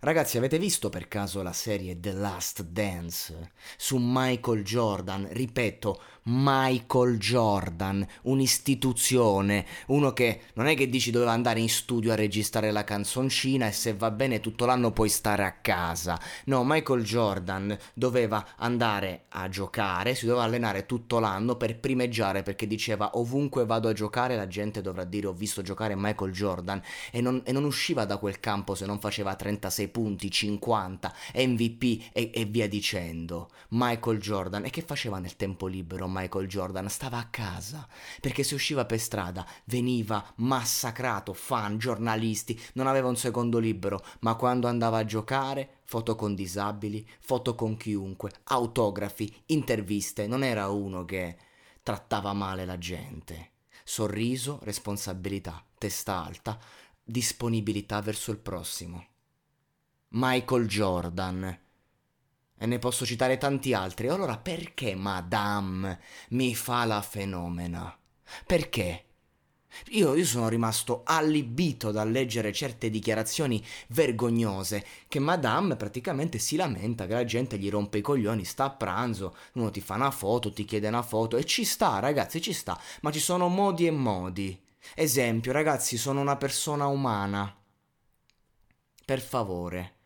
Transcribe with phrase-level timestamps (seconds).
[0.00, 5.26] Ragazzi, avete visto per caso la serie The Last Dance su Michael Jordan?
[5.28, 12.16] Ripeto, Michael Jordan, un'istituzione, uno che non è che dici doveva andare in studio a
[12.16, 16.20] registrare la canzoncina e se va bene tutto l'anno puoi stare a casa.
[16.44, 22.66] No, Michael Jordan doveva andare a giocare, si doveva allenare tutto l'anno per primeggiare perché
[22.66, 27.22] diceva ovunque vado a giocare la gente dovrà dire ho visto giocare Michael Jordan e
[27.22, 32.30] non, e non usciva da quel campo se non faceva 36 punti, 50, MVP e,
[32.34, 33.48] e via dicendo.
[33.70, 36.88] Michael Jordan e che faceva nel tempo libero Michael Jordan?
[36.88, 37.86] Stava a casa
[38.20, 44.34] perché se usciva per strada veniva massacrato, fan, giornalisti, non aveva un secondo libero, ma
[44.34, 51.04] quando andava a giocare foto con disabili, foto con chiunque, autografi, interviste, non era uno
[51.04, 51.36] che
[51.82, 53.52] trattava male la gente.
[53.84, 56.58] Sorriso, responsabilità, testa alta,
[57.02, 59.06] disponibilità verso il prossimo.
[60.08, 61.58] Michael Jordan.
[62.58, 64.08] E ne posso citare tanti altri.
[64.08, 67.96] Allora perché Madame mi fa la fenomena?
[68.44, 69.04] Perché?
[69.90, 77.06] Io, io, sono rimasto allibito dal leggere certe dichiarazioni vergognose che Madame praticamente si lamenta
[77.06, 80.52] che la gente gli rompe i coglioni, sta a pranzo, uno ti fa una foto,
[80.52, 83.90] ti chiede una foto e ci sta ragazzi, ci sta, ma ci sono modi e
[83.90, 84.60] modi.
[84.94, 87.54] Esempio, ragazzi, sono una persona umana.
[89.04, 89.97] Per favore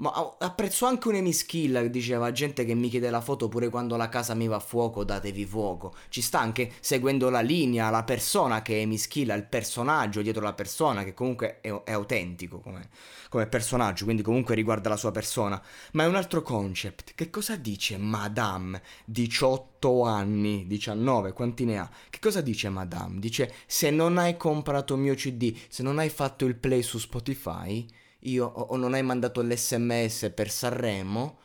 [0.00, 3.96] ma apprezzo anche un emiskill che diceva gente che mi chiede la foto pure quando
[3.96, 5.94] la casa mi va a fuoco, datevi fuoco.
[6.08, 10.54] Ci sta anche seguendo la linea, la persona che è emiskill, il personaggio dietro la
[10.54, 12.88] persona, che comunque è, è autentico come,
[13.28, 15.62] come, personaggio, quindi comunque riguarda la sua persona.
[15.92, 17.12] Ma è un altro concept.
[17.14, 18.80] Che cosa dice Madame?
[19.04, 21.90] 18 anni, 19, quanti ne ha?
[22.08, 23.18] Che cosa dice Madame?
[23.18, 26.96] Dice se non hai comprato il mio CD, se non hai fatto il play su
[26.96, 27.86] Spotify
[28.20, 31.38] io o non hai mandato l'sms per Sanremo,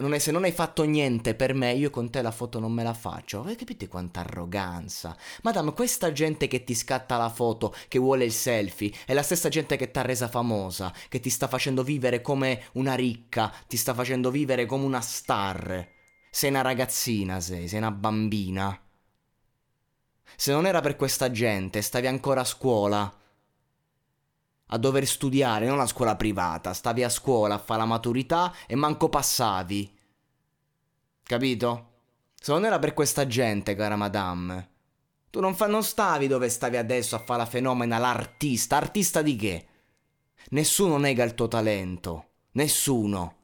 [0.00, 2.72] non è, se non hai fatto niente per me, io con te la foto non
[2.72, 3.42] me la faccio.
[3.42, 5.14] Voi capite quanta arroganza?
[5.42, 9.50] Madame, questa gente che ti scatta la foto, che vuole il selfie, è la stessa
[9.50, 13.76] gente che ti ha resa famosa, che ti sta facendo vivere come una ricca, ti
[13.76, 15.86] sta facendo vivere come una star.
[16.30, 18.80] Sei una ragazzina, sei, sei una bambina.
[20.34, 23.19] Se non era per questa gente, stavi ancora a scuola
[24.72, 28.74] a dover studiare, non a scuola privata, stavi a scuola a fare la maturità e
[28.74, 29.98] manco passavi.
[31.22, 31.88] Capito?
[32.34, 34.68] Se non era per questa gente, cara madame.
[35.30, 38.76] Tu non, fa, non stavi dove stavi adesso a fare la fenomena, l'artista.
[38.76, 39.66] Artista di che?
[40.50, 42.26] Nessuno nega il tuo talento.
[42.52, 43.36] Nessuno.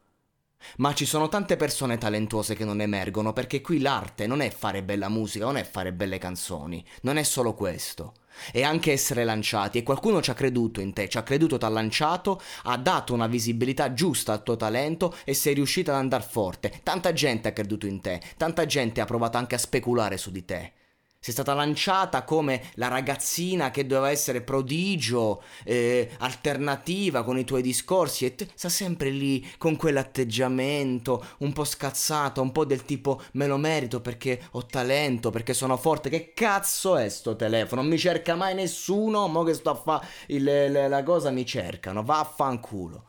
[0.78, 4.82] Ma ci sono tante persone talentuose che non emergono perché qui l'arte non è fare
[4.82, 8.14] bella musica, non è fare belle canzoni, non è solo questo
[8.52, 11.64] e anche essere lanciati e qualcuno ci ha creduto in te, ci ha creduto, ti
[11.64, 16.24] ha lanciato, ha dato una visibilità giusta al tuo talento e sei riuscito ad andare
[16.28, 16.80] forte.
[16.82, 20.44] Tanta gente ha creduto in te, tanta gente ha provato anche a speculare su di
[20.44, 20.72] te.
[21.18, 27.62] Sei stata lanciata come la ragazzina che doveva essere prodigio, eh, alternativa con i tuoi
[27.62, 33.20] discorsi e te sta sempre lì con quell'atteggiamento un po' scazzato, un po' del tipo
[33.32, 36.10] me lo merito perché ho talento, perché sono forte.
[36.10, 37.80] Che cazzo è sto telefono?
[37.80, 43.04] Non mi cerca mai nessuno, mo che sto a fare la cosa mi cercano, vaffanculo.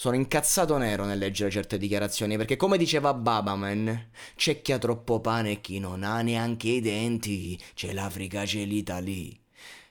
[0.00, 5.20] Sono incazzato nero nel leggere certe dichiarazioni perché come diceva Babaman, c'è chi ha troppo
[5.20, 9.32] pane e chi non ha neanche i denti, c'è l'Africa, c'è l'Italia.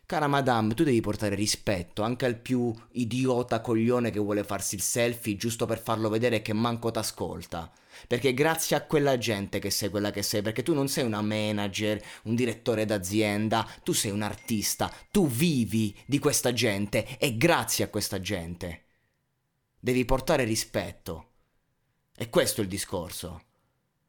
[0.06, 4.81] Cara madame, tu devi portare rispetto anche al più idiota coglione che vuole farsi il
[4.81, 7.69] selfie giusto per farlo vedere che manco t'ascolta.
[8.07, 11.21] Perché grazie a quella gente che sei quella che sei, perché tu non sei una
[11.21, 17.83] manager, un direttore d'azienda, tu sei un artista, tu vivi di questa gente e grazie
[17.83, 18.83] a questa gente.
[19.79, 21.25] Devi portare rispetto.
[22.15, 23.41] E questo è il discorso.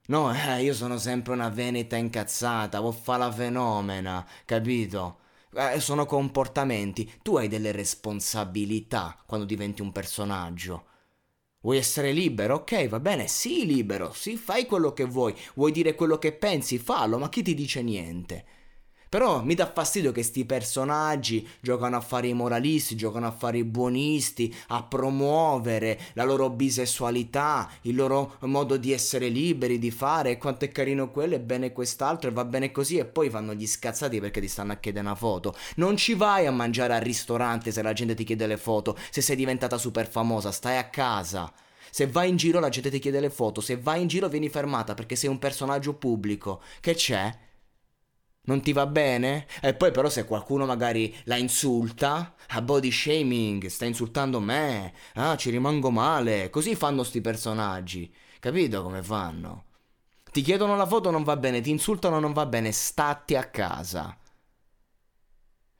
[0.07, 5.19] No, eh, io sono sempre una veneta incazzata, vuoi fa la fenomena, capito?
[5.55, 7.11] Eh, sono comportamenti.
[7.23, 10.87] Tu hai delle responsabilità quando diventi un personaggio.
[11.61, 12.57] Vuoi essere libero?
[12.57, 15.35] Ok, va bene, sii libero, sì, fai quello che vuoi.
[15.55, 16.79] Vuoi dire quello che pensi?
[16.79, 18.45] Fallo, ma chi ti dice niente?
[19.09, 23.59] Però mi dà fastidio che sti personaggi giocano a fare i moralisti, giocano a fare
[23.59, 30.37] i buonisti, a promuovere la loro bisessualità, il loro modo di essere liberi, di fare,
[30.37, 33.67] quanto è carino quello e bene quest'altro e va bene così e poi fanno gli
[33.67, 35.57] scazzati perché ti stanno a chiedere una foto.
[35.77, 39.23] Non ci vai a mangiare al ristorante se la gente ti chiede le foto, se
[39.23, 41.51] sei diventata super famosa, stai a casa.
[41.91, 44.51] Se vai in giro la gente ti chiede le foto, se vai in giro vieni
[44.51, 46.61] fermata perché sei un personaggio pubblico.
[46.81, 47.47] Che c'è?
[48.49, 49.47] Non ti va bene?
[49.61, 55.37] E poi però se qualcuno magari la insulta, a body shaming, sta insultando me, ah
[55.37, 59.65] ci rimango male, così fanno sti personaggi, capito come fanno?
[60.33, 64.17] Ti chiedono la foto non va bene, ti insultano non va bene, statti a casa.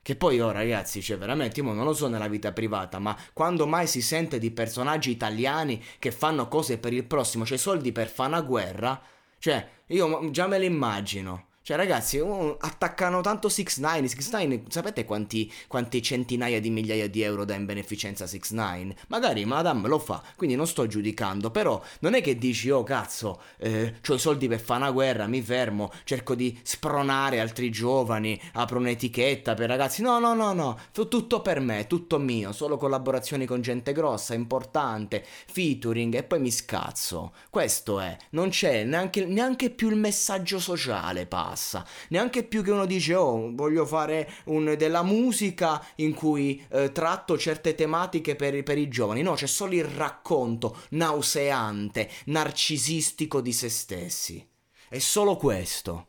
[0.01, 3.65] Che poi oh ragazzi, cioè veramente io non lo so nella vita privata, ma quando
[3.67, 8.09] mai si sente di personaggi italiani che fanno cose per il prossimo, cioè soldi per
[8.09, 9.01] fare una guerra,
[9.39, 11.48] cioè io già me lo immagino.
[11.69, 17.21] Cioè, ragazzi, attaccano tanto 6 9 6 9 sapete quanti, quanti, centinaia di migliaia di
[17.21, 21.51] euro dà in beneficenza 6 9 Magari Madame lo fa, quindi non sto giudicando.
[21.51, 25.27] Però non è che dici, oh cazzo, eh, ho i soldi per fare una guerra,
[25.27, 30.01] mi fermo, cerco di spronare altri giovani, apro un'etichetta per ragazzi.
[30.01, 35.23] No, no, no, no, tutto per me, tutto mio, solo collaborazioni con gente grossa, importante,
[35.23, 37.33] featuring e poi mi scazzo.
[37.51, 41.85] Questo è, non c'è neanche, neanche più il messaggio sociale, passa passa.
[42.09, 47.37] Neanche più che uno dice, oh, voglio fare un, della musica in cui eh, tratto
[47.37, 49.21] certe tematiche per, per i giovani.
[49.21, 54.47] No, c'è solo il racconto nauseante, narcisistico di se stessi.
[54.87, 56.07] È solo questo.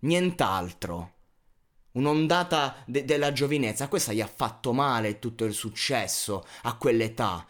[0.00, 1.12] Nient'altro
[1.92, 7.46] un'ondata de- della giovinezza, questa gli ha fatto male tutto il successo a quell'età.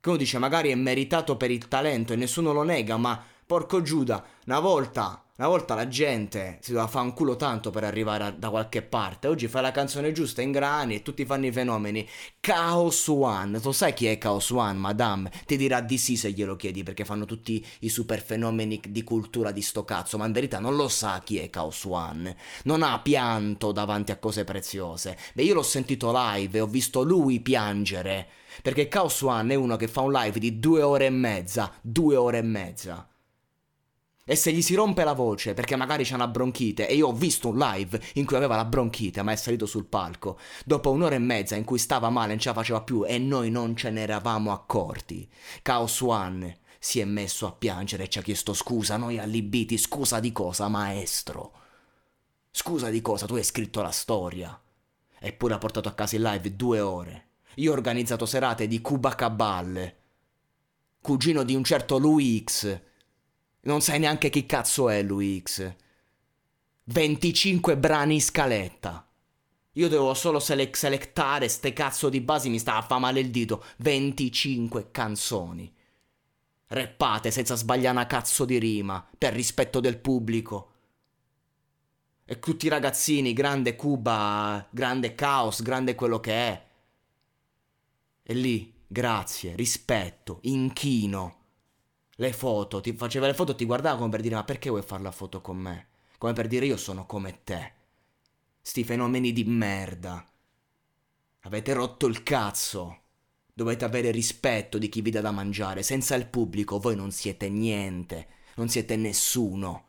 [0.00, 3.82] Che uno dice magari è meritato per il talento e nessuno lo nega, ma porco
[3.82, 8.24] Giuda, una volta una volta la gente si doveva fare un culo tanto per arrivare
[8.24, 9.26] a, da qualche parte.
[9.26, 12.08] Oggi fai la canzone giusta in grani e tutti fanno i fenomeni.
[12.38, 13.58] Chaos One.
[13.58, 15.32] Tu sai chi è Chaos One, madame?
[15.44, 19.50] Ti dirà di sì se glielo chiedi perché fanno tutti i super fenomeni di cultura
[19.50, 20.16] di sto cazzo.
[20.16, 22.36] Ma in verità non lo sa chi è Chaos One.
[22.64, 25.18] Non ha pianto davanti a cose preziose.
[25.34, 28.28] Beh, io l'ho sentito live e ho visto lui piangere.
[28.62, 31.72] Perché Chaos One è uno che fa un live di due ore e mezza.
[31.80, 33.06] Due ore e mezza
[34.24, 37.12] e se gli si rompe la voce perché magari c'ha una bronchite, e io ho
[37.12, 41.14] visto un live in cui aveva la bronchite ma è salito sul palco, dopo un'ora
[41.14, 43.90] e mezza in cui stava male, non ce la faceva più e noi non ce
[43.90, 45.28] ne eravamo accorti.
[45.62, 50.20] Chaos One si è messo a piangere e ci ha chiesto scusa, noi allibiti, scusa
[50.20, 51.52] di cosa, maestro?
[52.50, 54.60] Scusa di cosa, tu hai scritto la storia.
[55.18, 57.28] Eppure ha portato a casa il live due ore.
[57.56, 59.94] Io ho organizzato serate di Cuba Cabal,
[61.00, 62.80] cugino di un certo Louis X
[63.64, 65.76] non sai neanche chi cazzo è lui X.
[66.84, 69.06] 25 brani in scaletta.
[69.74, 73.30] Io dovevo solo selec- selectare ste cazzo di basi, mi stava a fa male il
[73.30, 73.64] dito.
[73.78, 75.72] 25 canzoni.
[76.66, 80.70] Reppate senza sbagliare una cazzo di rima, per rispetto del pubblico.
[82.24, 86.66] E tutti i ragazzini, grande Cuba, grande caos, grande quello che è.
[88.24, 91.41] E lì, grazie, rispetto, inchino
[92.22, 95.02] le foto, ti faceva le foto, ti guardava come per dire ma perché vuoi fare
[95.02, 95.88] la foto con me?
[96.18, 97.72] Come per dire io sono come te.
[98.60, 100.24] Sti fenomeni di merda.
[101.40, 103.00] Avete rotto il cazzo.
[103.52, 105.82] Dovete avere rispetto di chi vi dà da mangiare.
[105.82, 108.28] Senza il pubblico voi non siete niente.
[108.54, 109.86] Non siete nessuno.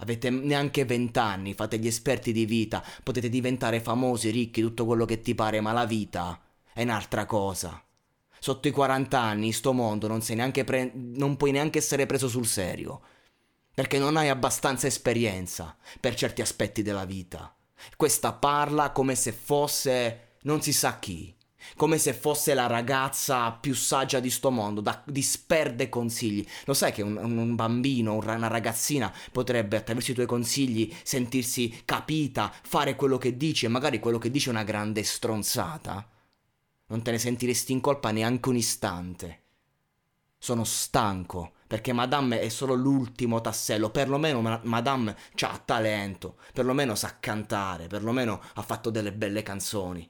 [0.00, 5.22] Avete neanche vent'anni, fate gli esperti di vita, potete diventare famosi, ricchi, tutto quello che
[5.22, 6.38] ti pare, ma la vita
[6.74, 7.82] è un'altra cosa.
[8.38, 10.20] Sotto i 40 anni, in sto mondo, non,
[10.64, 13.00] pre- non puoi neanche essere preso sul serio.
[13.74, 17.54] Perché non hai abbastanza esperienza per certi aspetti della vita.
[17.96, 21.34] Questa parla come se fosse non si sa chi.
[21.74, 26.46] come se fosse la ragazza più saggia di sto mondo, da, disperde consigli.
[26.64, 32.52] Lo sai che un, un bambino, una ragazzina potrebbe attraverso i tuoi consigli sentirsi capita,
[32.62, 36.08] fare quello che dici e magari quello che dici è una grande stronzata?
[36.88, 39.42] Non te ne sentiresti in colpa neanche un istante.
[40.38, 47.18] Sono stanco perché Madame è solo l'ultimo tassello, perlomeno ma- Madame ha talento, perlomeno sa
[47.18, 50.08] cantare, perlomeno ha fatto delle belle canzoni.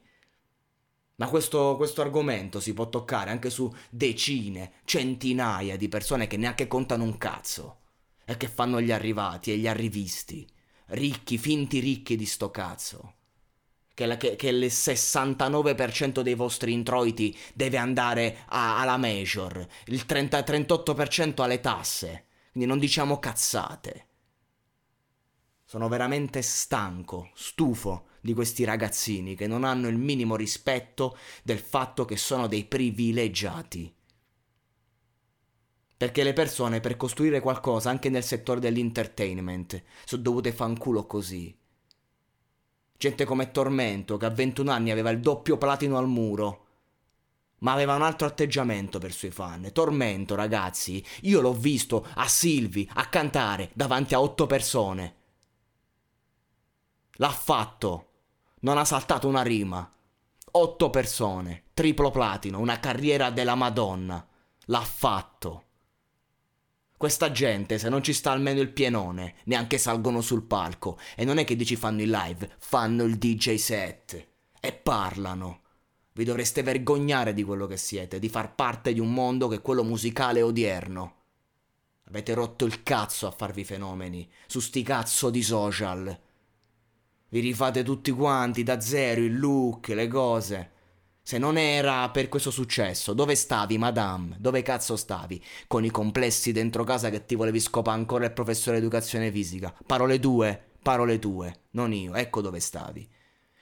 [1.15, 6.67] Ma questo, questo, argomento si può toccare anche su decine, centinaia di persone che neanche
[6.67, 7.79] contano un cazzo
[8.23, 10.47] e che fanno gli arrivati e gli arrivisti,
[10.89, 13.15] ricchi, finti ricchi di sto cazzo
[13.97, 21.41] che, che, che, il 69% dei vostri introiti deve andare a, alla major, il 30-38%
[21.41, 22.25] alle tasse.
[22.51, 24.05] Quindi non diciamo cazzate.
[25.65, 32.05] Sono veramente stanco, stufo di questi ragazzini che non hanno il minimo rispetto del fatto
[32.05, 33.91] che sono dei privilegiati.
[35.97, 41.57] Perché le persone per costruire qualcosa anche nel settore dell'entertainment sono dovute fanculo così.
[42.97, 46.65] Gente come Tormento, che a 21 anni aveva il doppio platino al muro.
[47.59, 49.71] Ma aveva un altro atteggiamento per i suoi fan.
[49.71, 55.15] Tormento, ragazzi, io l'ho visto a Silvi a cantare davanti a otto persone.
[57.13, 58.05] L'ha fatto.
[58.61, 59.91] Non ha saltato una rima.
[60.51, 64.25] Otto persone, triplo platino, una carriera della Madonna.
[64.65, 65.66] L'ha fatto.
[66.97, 70.97] Questa gente, se non ci sta almeno il pienone, neanche salgono sul palco.
[71.15, 74.27] E non è che dici fanno il live, fanno il DJ set.
[74.59, 75.61] E parlano.
[76.13, 79.61] Vi dovreste vergognare di quello che siete, di far parte di un mondo che è
[79.61, 81.13] quello musicale odierno.
[82.07, 86.19] Avete rotto il cazzo a farvi fenomeni, su sti cazzo di social.
[87.29, 90.71] Vi rifate tutti quanti da zero il look, le cose.
[91.27, 94.37] Se non era per questo successo, dove stavi, madame?
[94.39, 95.43] Dove cazzo stavi?
[95.67, 99.75] Con i complessi dentro casa che ti volevi scopare ancora il professore di educazione fisica.
[99.85, 103.05] Parole tue, parole tue, non io, ecco dove stavi.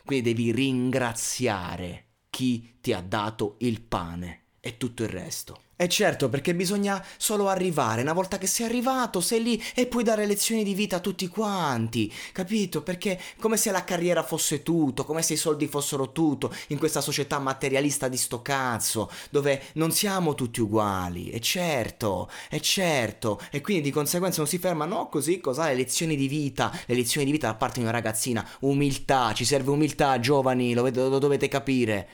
[0.06, 5.60] Quindi devi ringraziare chi ti ha dato il pane e tutto il resto.
[5.76, 8.02] E certo, perché bisogna solo arrivare.
[8.02, 11.28] Una volta che sei arrivato, sei lì e puoi dare lezioni di vita a tutti
[11.28, 12.12] quanti.
[12.32, 12.82] Capito?
[12.82, 17.00] Perché come se la carriera fosse tutto, come se i soldi fossero tutto, in questa
[17.00, 21.30] società materialista di sto cazzo, dove non siamo tutti uguali.
[21.30, 23.40] E certo, e certo.
[23.52, 25.68] E quindi di conseguenza non si ferma, no, così, cos'ha?
[25.68, 28.48] Le lezioni di vita, le lezioni di vita da parte di una ragazzina.
[28.62, 32.08] Umiltà, ci serve umiltà, giovani, lo, lo dovete capire.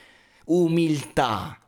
[0.46, 1.61] Umiltà